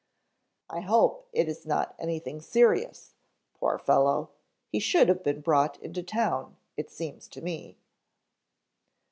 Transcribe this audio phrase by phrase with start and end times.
[0.67, 3.13] "I hope it is not anything serious,
[3.53, 4.31] poor fellow.
[4.67, 7.77] He should have been brought in to town, it seems to me."